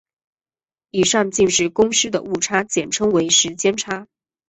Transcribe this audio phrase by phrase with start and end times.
[0.89, 4.07] 以上近似公式的误差称为时间差。